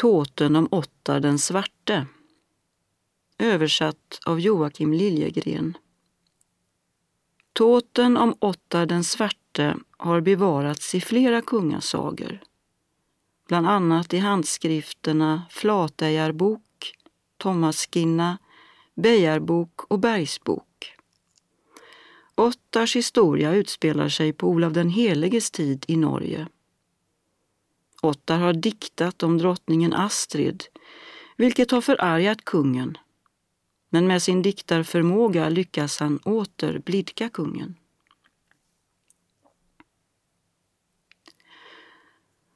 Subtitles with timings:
[0.00, 2.06] Tåten om Ottar den svarte.
[3.38, 5.76] Översatt av Joakim Liljegren.
[7.52, 12.40] Tåten om Ottar den svarte har bevarats i flera kungasagor.
[13.48, 16.92] Bland annat i handskrifterna Flatejarbok,
[17.36, 18.38] Thomaskinna,
[18.94, 20.96] Bejarbok och Bergsbok.
[22.34, 26.48] Ottars historia utspelar sig på Olav den heliges tid i Norge.
[28.02, 30.64] Ottar har diktat om drottningen Astrid,
[31.36, 32.98] vilket har förargat kungen.
[33.90, 37.74] Men med sin diktarförmåga lyckas han åter blidka kungen.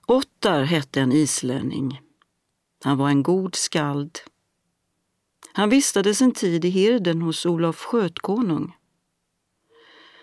[0.07, 2.01] Ottar hette en islänning.
[2.85, 4.19] Han var en god skald.
[5.53, 8.77] Han vistades en tid i hirden hos Olof Skötkonung.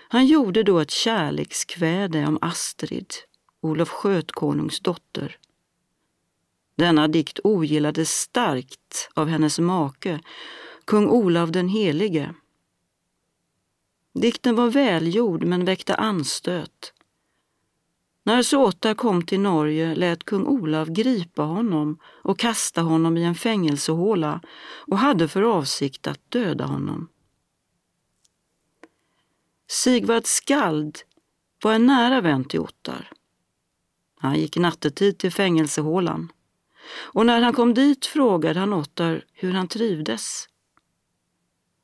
[0.09, 3.13] Han gjorde då ett kärlekskväde om Astrid,
[3.61, 5.37] Olof Skötkonungs dotter.
[6.75, 10.19] Denna dikt ogillades starkt av hennes make,
[10.85, 12.33] kung Olav den helige.
[14.13, 16.93] Dikten var välgjord men väckte anstöt.
[18.23, 23.35] När Såta kom till Norge lät kung Olav gripa honom och kasta honom i en
[23.35, 24.41] fängelsehåla
[24.87, 27.09] och hade för avsikt att döda honom.
[29.67, 30.99] Sigvard Skald
[31.63, 33.11] var en nära vän till Ottar.
[34.21, 36.31] Han gick nattetid till fängelsehålan
[36.93, 40.47] och när han kom dit frågade han Ottar hur han trivdes.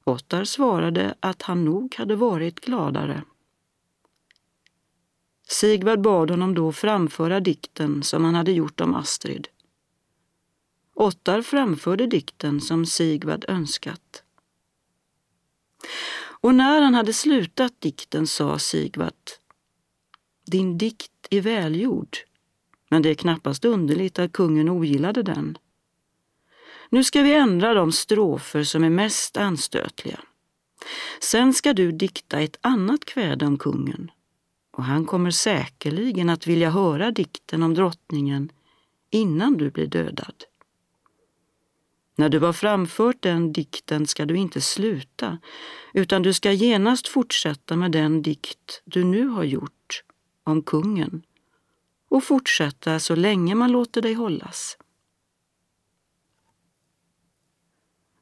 [0.03, 3.23] Ottar svarade att han nog hade varit gladare.
[5.49, 9.47] Sigvard bad honom då framföra dikten som han hade gjort om Astrid.
[10.93, 14.23] Ottar framförde dikten som Sigvard önskat.
[16.19, 19.13] Och när han hade slutat dikten sa Sigvard
[20.45, 22.17] Din dikt är välgjord,
[22.89, 25.57] men det är knappast underligt att kungen ogillade den.
[26.89, 30.19] Nu ska vi ändra de strofer som är mest anstötliga.
[31.21, 34.11] Sen ska du dikta ett annat kväde om kungen
[34.71, 38.51] och han kommer säkerligen att vilja höra dikten om drottningen
[39.09, 40.43] innan du blir dödad.
[42.15, 45.37] När du har framfört den dikten ska du inte sluta,
[45.93, 50.03] utan du ska genast fortsätta med den dikt du nu har gjort
[50.43, 51.21] om kungen
[52.09, 54.77] och fortsätta så länge man låter dig hållas.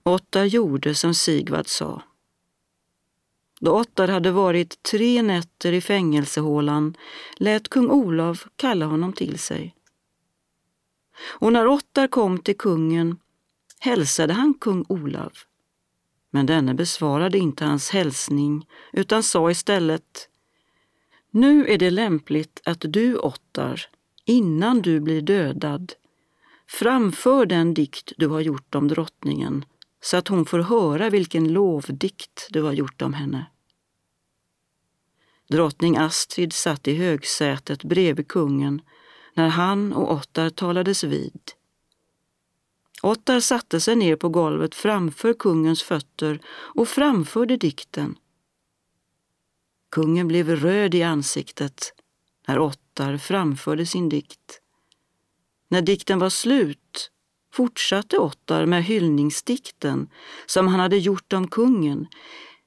[0.04, 2.02] Ottar gjorde som Sigvard sa.
[3.60, 6.98] Då Ottar hade varit tre nätter i fängelsehålan
[7.38, 9.76] lät kung Olav kalla honom till sig.
[11.40, 13.18] Och när Ottar kom till kungen
[13.80, 15.32] hälsade han kung Olav.
[16.30, 20.30] Men denne besvarade inte hans hälsning utan sa istället
[21.36, 23.82] nu är det lämpligt att du, Ottar,
[24.26, 25.94] innan du blir dödad,
[26.68, 29.66] framför den dikt du har gjort om drottningen
[30.02, 33.46] så att hon får höra vilken lovdikt du har gjort om henne.
[35.48, 38.82] Drottning Astrid satt i högsätet bredvid kungen
[39.34, 41.42] när han och Ottar talades vid.
[43.02, 48.18] Ottar satte sig ner på golvet framför kungens fötter och framförde dikten.
[49.96, 51.94] Kungen blev röd i ansiktet
[52.48, 54.62] när Ottar framförde sin dikt.
[55.68, 57.12] När dikten var slut
[57.54, 60.10] fortsatte Ottar med hyllningsdikten
[60.46, 62.08] som han hade gjort om kungen,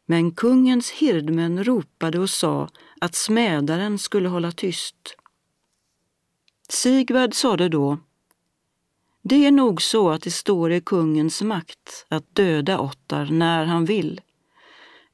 [0.07, 2.69] men kungens hirdmän ropade och sa
[3.01, 5.17] att smädaren skulle hålla tyst.
[6.69, 7.99] Sigvard sade då
[9.23, 13.85] det är nog så att det står i kungens makt att döda Ottar när han
[13.85, 14.21] vill.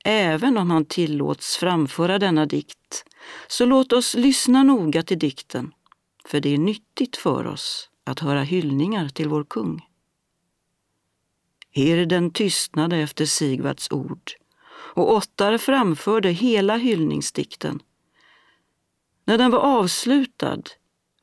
[0.07, 3.05] Även om han tillåts framföra denna dikt,
[3.47, 5.73] så låt oss lyssna noga till dikten,
[6.25, 9.89] för det är nyttigt för oss att höra hyllningar till vår kung.
[11.71, 14.33] Hirden tystnade efter Sigvards ord
[14.95, 17.83] och Ottar framförde hela hyllningsdikten.
[19.25, 20.63] När den var avslutad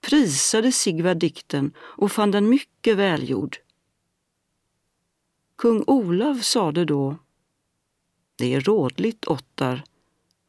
[0.01, 3.57] prisade Sigvard dikten och fann den mycket välgjord.
[5.57, 7.17] Kung Olav sade då
[8.41, 9.83] det är rådligt, Ottar,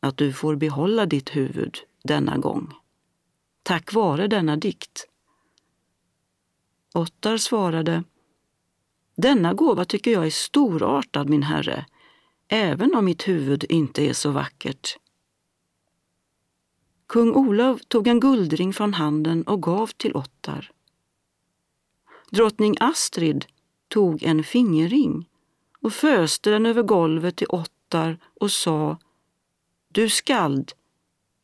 [0.00, 2.72] att du får behålla ditt huvud denna gång.
[3.62, 5.08] Tack vare denna dikt.
[6.94, 8.04] Ottar svarade
[9.16, 11.86] Denna gåva tycker jag är storartad, min herre,
[12.48, 14.96] även om mitt huvud inte är så vackert.
[17.06, 20.70] Kung Olav tog en guldring från handen och gav till Ottar.
[22.30, 23.46] Drottning Astrid
[23.88, 25.28] tog en fingerring
[25.80, 27.81] och föste den över golvet till Ottar
[28.40, 28.98] och sa
[29.88, 30.72] Du skald,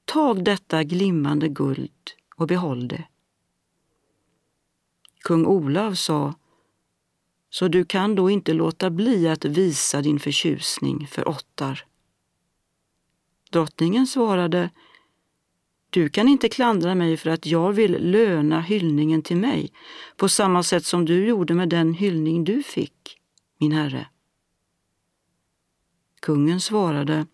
[0.05, 1.91] tag detta glimmande guld
[2.37, 3.05] och behåll det.
[5.21, 6.35] Kung Olav sa
[7.51, 11.85] så du kan då inte låta bli att visa din förtjusning för Ottar.
[13.51, 14.71] Drottningen svarade
[15.91, 19.73] du kan inte klandra mig för att jag vill löna hyllningen till mig
[20.17, 23.19] på samma sätt som du gjorde med den hyllning du fick,
[23.59, 24.07] min herre.
[26.21, 27.27] Kungen svarade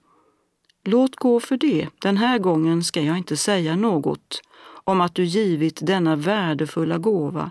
[0.84, 4.42] Låt gå för det, den här gången ska jag inte säga något
[4.84, 7.50] om att du givit denna värdefulla gåva.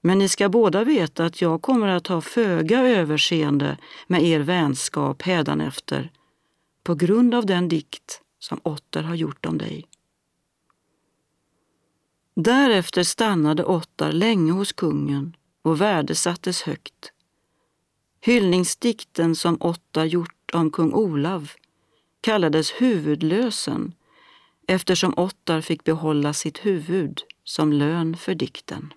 [0.00, 5.22] Men ni ska båda veta att jag kommer att ha föga överseende med er vänskap
[5.22, 6.10] hädanefter
[6.84, 9.86] på grund av den dikt som Otter har gjort om dig.
[12.34, 17.12] Därefter stannade Ottar länge hos kungen och värdesattes högt.
[18.24, 21.50] Hyllningsdikten som Ottar gjort om kung Olav
[22.20, 23.94] kallades huvudlösen
[24.66, 28.92] eftersom Ottar fick behålla sitt huvud som lön för dikten.